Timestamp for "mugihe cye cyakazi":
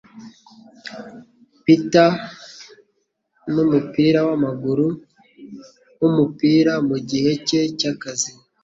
6.87-8.31